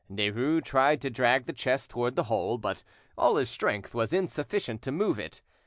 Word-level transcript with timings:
Derues 0.11 0.63
tried 0.65 0.99
to 1.01 1.11
drag 1.11 1.45
the 1.45 1.53
chest 1.53 1.91
towards 1.91 2.15
the 2.15 2.23
hole, 2.23 2.57
but 2.57 2.83
all 3.19 3.35
his 3.35 3.51
strength 3.51 3.93
was 3.93 4.11
insufficient 4.13 4.81
to 4.81 4.91
move 4.91 5.19
it. 5.19 5.43